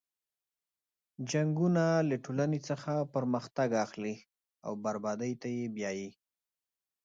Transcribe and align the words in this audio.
جنګونه 1.31 1.83
له 2.09 2.15
ټولنې 2.25 2.59
څخه 2.69 2.93
پرمختګ 3.13 3.69
اخلي 3.85 4.15
او 4.65 4.71
بربادۍ 4.83 5.33
ته 5.41 5.47
یې 5.55 5.65
بیایي. 5.75 6.09